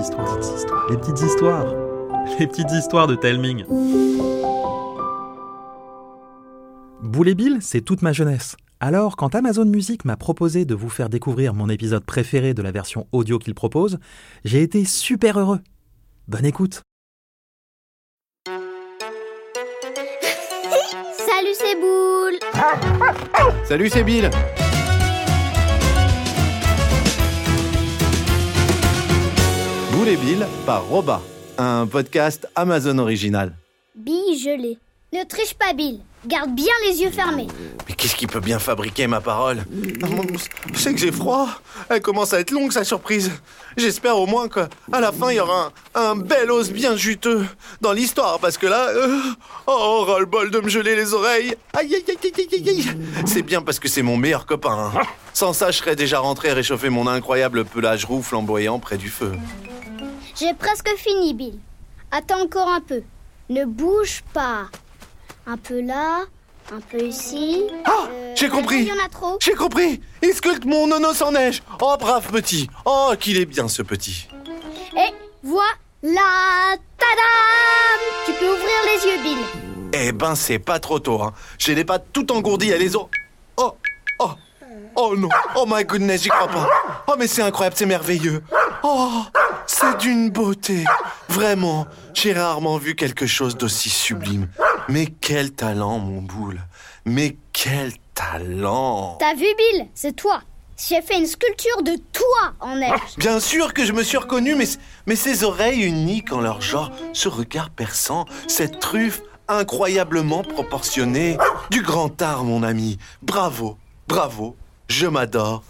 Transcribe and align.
histoires, 0.00 0.38
les 0.90 0.96
petites 0.96 1.20
histoires, 1.20 1.66
les 2.38 2.46
petites 2.46 2.70
histoires 2.72 3.06
de 3.06 3.14
Telming. 3.14 3.64
Boule 7.02 7.28
et 7.28 7.34
Bill, 7.34 7.58
c'est 7.60 7.80
toute 7.80 8.02
ma 8.02 8.12
jeunesse. 8.12 8.56
Alors, 8.80 9.16
quand 9.16 9.34
Amazon 9.34 9.64
Music 9.64 10.04
m'a 10.04 10.16
proposé 10.16 10.64
de 10.64 10.74
vous 10.74 10.90
faire 10.90 11.08
découvrir 11.08 11.54
mon 11.54 11.68
épisode 11.68 12.04
préféré 12.04 12.52
de 12.52 12.62
la 12.62 12.72
version 12.72 13.06
audio 13.12 13.38
qu'il 13.38 13.54
propose, 13.54 13.98
j'ai 14.44 14.62
été 14.62 14.84
super 14.84 15.38
heureux. 15.38 15.60
Bonne 16.28 16.44
écoute. 16.44 16.82
Salut, 21.16 21.54
c'est 21.54 21.80
Boule. 21.80 22.38
Salut, 23.64 23.88
c'est 23.88 24.04
Bill. 24.04 24.30
Bill 30.14 30.46
par 30.64 30.84
Roba, 30.84 31.20
un 31.58 31.84
podcast 31.88 32.46
Amazon 32.54 32.98
original. 32.98 33.52
Bille 33.96 34.38
gelée. 34.38 34.78
Ne 35.12 35.24
triche 35.24 35.54
pas, 35.54 35.72
Bill. 35.72 36.00
Garde 36.26 36.54
bien 36.54 36.72
les 36.86 37.00
yeux 37.02 37.10
fermés. 37.10 37.48
Mais 37.88 37.94
qu'est-ce 37.94 38.14
qui 38.14 38.26
peut 38.28 38.40
bien 38.40 38.58
fabriquer 38.60 39.08
ma 39.08 39.20
parole? 39.20 39.64
Je 40.72 40.78
sais 40.78 40.92
que 40.92 41.00
j'ai 41.00 41.10
froid. 41.10 41.48
Elle 41.88 42.00
commence 42.02 42.32
à 42.32 42.40
être 42.40 42.50
longue, 42.52 42.72
sa 42.72 42.84
surprise. 42.84 43.32
J'espère 43.76 44.16
au 44.16 44.26
moins 44.26 44.48
qu'à 44.48 44.68
la 44.92 45.10
fin, 45.10 45.30
il 45.30 45.36
y 45.36 45.40
aura 45.40 45.72
un, 45.94 46.00
un 46.00 46.16
bel 46.16 46.50
os 46.52 46.70
bien 46.70 46.96
juteux 46.96 47.44
dans 47.80 47.92
l'histoire, 47.92 48.38
parce 48.38 48.58
que 48.58 48.66
là... 48.66 48.88
euh, 48.90 49.20
oh, 49.66 50.04
ras-le-bol 50.06 50.50
de 50.52 50.60
me 50.60 50.68
geler 50.68 50.94
les 50.94 51.14
oreilles. 51.14 51.56
Aïe, 51.74 51.94
aïe, 51.94 52.04
aïe, 52.08 52.18
aïe, 52.22 52.48
aïe, 52.52 52.68
aïe. 52.68 52.84
C'est 53.26 53.42
bien 53.42 53.60
parce 53.60 53.80
que 53.80 53.88
c'est 53.88 54.02
mon 54.02 54.16
meilleur 54.16 54.46
copain. 54.46 54.92
hein. 54.94 55.00
Sans 55.34 55.52
ça, 55.52 55.70
je 55.72 55.78
serais 55.78 55.96
déjà 55.96 56.20
rentré 56.20 56.52
réchauffer 56.52 56.90
mon 56.90 57.06
incroyable 57.08 57.64
pelage 57.64 58.04
roux 58.04 58.22
flamboyant 58.22 58.78
près 58.78 58.98
du 58.98 59.08
feu. 59.08 59.32
J'ai 60.38 60.52
presque 60.54 60.88
fini, 60.96 61.34
Bill. 61.34 61.58
Attends 62.10 62.42
encore 62.42 62.68
un 62.68 62.80
peu. 62.80 63.02
Ne 63.48 63.64
bouge 63.64 64.22
pas. 64.32 64.64
Un 65.46 65.56
peu 65.56 65.80
là, 65.80 66.22
un 66.72 66.80
peu 66.80 67.00
ici. 67.02 67.64
Ah, 67.84 68.06
Euh, 68.10 68.32
j'ai 68.36 68.48
compris. 68.48 68.80
Il 68.82 68.88
y 68.88 68.92
en 68.92 69.04
a 69.04 69.08
trop. 69.08 69.38
J'ai 69.40 69.54
compris 69.54 70.00
Il 70.22 70.34
sculpte 70.34 70.64
mon 70.64 70.86
nonos 70.88 71.22
en 71.22 71.32
neige 71.32 71.62
Oh, 71.80 71.94
brave 71.98 72.30
petit 72.32 72.68
Oh, 72.84 73.12
qu'il 73.18 73.38
est 73.38 73.46
bien, 73.46 73.68
ce 73.68 73.82
petit 73.82 74.28
Et 74.96 75.14
voilà. 75.42 76.74
Tadam 76.98 78.00
Tu 78.26 78.32
peux 78.32 78.46
ouvrir 78.48 78.78
les 78.84 79.06
yeux, 79.10 79.22
Bill. 79.22 79.38
Eh 79.94 80.12
ben, 80.12 80.34
c'est 80.34 80.58
pas 80.58 80.78
trop 80.80 80.98
tôt, 80.98 81.22
hein. 81.22 81.32
J'ai 81.58 81.74
les 81.74 81.84
pattes 81.84 82.06
tout 82.12 82.30
engourdies 82.32 82.72
à 82.72 82.76
les 82.76 82.96
os. 82.96 83.06
Oh 83.56 83.74
Oh 84.18 84.30
Oh 84.96 85.14
non 85.16 85.28
Oh 85.54 85.64
my 85.66 85.84
goodness, 85.84 86.22
j'y 86.22 86.28
crois 86.28 86.48
pas 86.48 86.68
Oh, 87.06 87.14
mais 87.18 87.26
c'est 87.28 87.42
incroyable, 87.42 87.76
c'est 87.78 87.86
merveilleux 87.86 88.42
Oh 88.82 89.22
C'est 89.78 89.98
d'une 89.98 90.30
beauté 90.30 90.84
Vraiment, 91.28 91.86
j'ai 92.14 92.32
rarement 92.32 92.78
vu 92.78 92.94
quelque 92.94 93.26
chose 93.26 93.58
d'aussi 93.58 93.90
sublime. 93.90 94.48
Mais 94.88 95.04
quel 95.04 95.52
talent, 95.52 95.98
mon 95.98 96.22
boule 96.22 96.62
Mais 97.04 97.36
quel 97.52 97.92
talent 98.14 99.18
T'as 99.20 99.34
vu, 99.34 99.44
Bill? 99.44 99.88
C'est 99.94 100.16
toi. 100.16 100.40
J'ai 100.78 101.02
fait 101.02 101.18
une 101.18 101.26
sculpture 101.26 101.82
de 101.82 101.94
toi 102.10 102.54
en 102.60 102.76
neige. 102.76 103.16
Bien 103.18 103.38
sûr 103.38 103.74
que 103.74 103.84
je 103.84 103.92
me 103.92 104.02
suis 104.02 104.16
reconnu, 104.16 104.54
mais, 104.54 104.64
mais 105.06 105.14
ces 105.14 105.44
oreilles 105.44 105.82
uniques 105.82 106.32
en 106.32 106.40
leur 106.40 106.62
genre, 106.62 106.90
ce 107.12 107.28
regard 107.28 107.68
perçant, 107.68 108.24
cette 108.48 108.80
truffe 108.80 109.20
incroyablement 109.46 110.42
proportionnée. 110.42 111.36
Du 111.70 111.82
grand 111.82 112.22
art, 112.22 112.44
mon 112.44 112.62
ami. 112.62 112.96
Bravo, 113.20 113.76
bravo, 114.08 114.56
je 114.88 115.06
m'adore, 115.06 115.62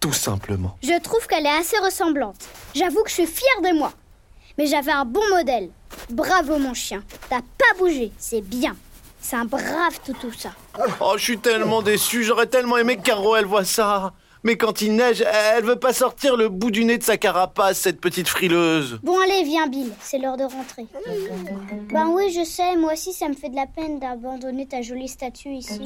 tout 0.00 0.12
simplement. 0.12 0.76
Je 0.82 0.98
trouve 1.00 1.26
qu'elle 1.26 1.46
est 1.46 1.58
assez 1.58 1.78
ressemblante. 1.78 2.36
J'avoue 2.74 3.02
que 3.02 3.10
je 3.10 3.14
suis 3.14 3.26
fière 3.26 3.60
de 3.62 3.76
moi. 3.76 3.92
Mais 4.58 4.66
j'avais 4.66 4.92
un 4.92 5.04
bon 5.04 5.22
modèle. 5.30 5.70
Bravo 6.10 6.58
mon 6.58 6.74
chien. 6.74 7.02
T'as 7.28 7.40
pas 7.40 7.78
bougé, 7.78 8.10
c'est 8.18 8.40
bien. 8.40 8.76
C'est 9.20 9.36
un 9.36 9.44
brave 9.44 10.00
toutou 10.04 10.32
ça. 10.32 10.50
Oh, 11.00 11.14
je 11.16 11.22
suis 11.22 11.38
tellement 11.38 11.82
déçu, 11.82 12.24
j'aurais 12.24 12.46
tellement 12.46 12.78
aimé 12.78 12.96
que 12.96 13.02
Caro, 13.02 13.36
elle 13.36 13.44
voit 13.44 13.64
ça. 13.64 14.14
Mais 14.42 14.56
quand 14.56 14.80
il 14.80 14.96
neige, 14.96 15.22
elle 15.54 15.64
veut 15.64 15.78
pas 15.78 15.92
sortir 15.92 16.36
le 16.36 16.48
bout 16.48 16.70
du 16.70 16.84
nez 16.84 16.96
de 16.96 17.02
sa 17.02 17.18
carapace, 17.18 17.78
cette 17.78 18.00
petite 18.00 18.26
frileuse. 18.26 18.98
Bon 19.02 19.18
allez, 19.20 19.44
viens 19.44 19.66
Bill, 19.66 19.92
c'est 20.00 20.16
l'heure 20.18 20.38
de 20.38 20.44
rentrer. 20.44 20.86
Ben 21.90 22.08
oui, 22.08 22.32
je 22.32 22.44
sais, 22.44 22.76
moi 22.76 22.94
aussi 22.94 23.12
ça 23.12 23.28
me 23.28 23.34
fait 23.34 23.50
de 23.50 23.56
la 23.56 23.66
peine 23.66 23.98
d'abandonner 23.98 24.66
ta 24.66 24.80
jolie 24.80 25.08
statue 25.08 25.50
ici. 25.50 25.80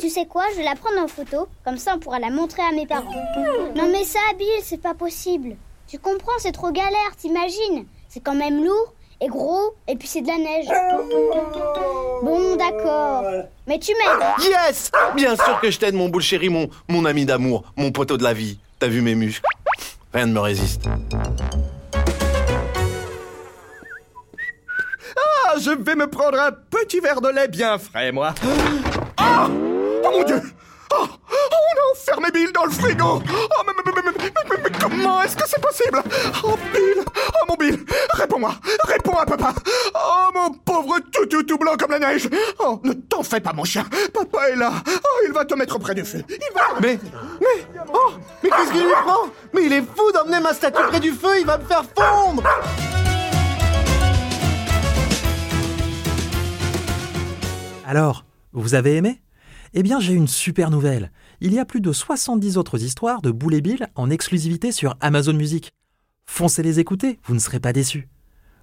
Tu 0.00 0.08
sais 0.08 0.24
quoi, 0.24 0.44
je 0.52 0.56
vais 0.56 0.64
la 0.64 0.76
prendre 0.76 1.02
en 1.02 1.08
photo, 1.08 1.46
comme 1.64 1.76
ça 1.76 1.92
on 1.96 1.98
pourra 1.98 2.18
la 2.18 2.30
montrer 2.30 2.62
à 2.62 2.72
mes 2.72 2.86
parents. 2.86 3.12
Non 3.74 3.88
mais 3.92 4.04
ça, 4.04 4.20
Bill, 4.38 4.48
c'est 4.62 4.80
pas 4.80 4.94
possible. 4.94 5.56
Tu 5.88 5.98
comprends, 5.98 6.32
c'est 6.38 6.52
trop 6.52 6.70
galère, 6.70 7.16
t'imagines? 7.16 7.86
C'est 8.08 8.20
quand 8.20 8.34
même 8.34 8.64
lourd 8.64 8.94
et 9.20 9.28
gros, 9.28 9.74
et 9.88 9.96
puis 9.96 10.06
c'est 10.08 10.20
de 10.20 10.26
la 10.28 10.36
neige. 10.36 10.66
Bon, 12.22 12.56
d'accord. 12.56 13.24
Mais 13.66 13.78
tu 13.78 13.92
m'aides. 13.92 14.50
Yes 14.50 14.90
Bien 15.14 15.36
sûr 15.36 15.58
que 15.60 15.70
je 15.70 15.78
t'aide, 15.78 15.94
mon 15.94 16.08
boule 16.08 16.22
chéri, 16.22 16.48
mon, 16.48 16.68
mon 16.88 17.04
ami 17.04 17.24
d'amour, 17.24 17.64
mon 17.76 17.90
poteau 17.92 18.16
de 18.16 18.22
la 18.24 18.32
vie. 18.34 18.58
T'as 18.78 18.88
vu 18.88 19.00
mes 19.00 19.14
muscles? 19.14 19.42
Rien 20.12 20.26
ne 20.26 20.32
me 20.32 20.40
résiste. 20.40 20.82
Ah, 25.16 25.54
je 25.58 25.70
vais 25.70 25.94
me 25.94 26.06
prendre 26.08 26.38
un 26.40 26.52
petit 26.52 27.00
verre 27.00 27.20
de 27.20 27.28
lait 27.28 27.48
bien 27.48 27.78
frais, 27.78 28.12
moi. 28.12 28.34
Ah 29.16 29.48
Oh 29.48 30.10
mon 30.12 30.24
Dieu 30.24 30.42
Oh, 30.92 31.04
oh, 31.04 31.08
on 31.50 31.80
a 31.80 31.92
enfermé 31.92 32.30
Bill 32.32 32.52
dans 32.52 32.64
le 32.64 32.70
frigo 32.70 33.22
Oh, 33.22 33.62
mais, 33.66 33.72
mais, 33.84 33.92
mais, 34.04 34.56
mais, 34.62 34.70
comment 34.78 35.20
est-ce 35.22 35.36
que 35.36 35.48
c'est 35.48 35.60
possible? 35.60 36.00
Oh, 36.44 36.54
Bill 36.72 37.04
Réponds-moi 38.36 38.60
Réponds 38.84 39.16
à 39.16 39.24
papa. 39.24 39.54
Oh, 39.94 40.30
mon 40.34 40.52
pauvre 40.52 40.98
toutou 41.10 41.42
tout 41.42 41.56
blanc 41.56 41.74
comme 41.78 41.92
la 41.92 41.98
neige. 41.98 42.28
Oh, 42.58 42.78
ne 42.84 42.92
t'en 42.92 43.22
fais 43.22 43.40
pas, 43.40 43.54
mon 43.54 43.64
chien. 43.64 43.86
Papa 44.12 44.50
est 44.50 44.56
là. 44.56 44.72
Oh, 44.86 45.24
il 45.26 45.32
va 45.32 45.46
te 45.46 45.54
mettre 45.54 45.78
près 45.78 45.94
du 45.94 46.04
feu. 46.04 46.22
Il 46.28 46.54
va... 46.54 46.78
Mais, 46.82 46.98
mais, 47.40 47.82
oh, 47.94 48.12
mais 48.42 48.50
qu'est-ce 48.50 48.72
qu'il 48.72 48.82
lui 48.82 48.92
prend? 48.92 49.30
Mais 49.54 49.64
il 49.64 49.72
est 49.72 49.80
fou 49.82 50.12
d'emmener 50.12 50.40
ma 50.40 50.52
statue 50.52 50.82
près 50.88 51.00
du 51.00 51.12
feu, 51.12 51.40
il 51.40 51.46
va 51.46 51.56
me 51.56 51.64
faire 51.64 51.84
fondre. 51.96 52.42
Alors, 57.86 58.26
vous 58.52 58.74
avez 58.74 58.96
aimé? 58.96 59.22
Eh 59.72 59.82
bien, 59.82 59.98
j'ai 59.98 60.12
une 60.12 60.28
super 60.28 60.70
nouvelle. 60.70 61.10
Il 61.40 61.54
y 61.54 61.58
a 61.58 61.64
plus 61.64 61.80
de 61.80 61.92
70 61.92 62.58
autres 62.58 62.82
histoires 62.82 63.22
de 63.22 63.30
Boule 63.30 63.54
et 63.54 63.62
Bill 63.62 63.88
en 63.94 64.10
exclusivité 64.10 64.72
sur 64.72 64.96
Amazon 65.00 65.34
Music. 65.34 65.70
Foncez 66.26 66.62
les 66.62 66.80
écouter, 66.80 67.18
vous 67.24 67.34
ne 67.34 67.38
serez 67.38 67.60
pas 67.60 67.72
déçus. 67.72 68.08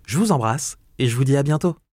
Je 0.05 0.17
vous 0.17 0.31
embrasse 0.31 0.77
et 0.99 1.07
je 1.07 1.15
vous 1.15 1.23
dis 1.23 1.37
à 1.37 1.43
bientôt. 1.43 1.75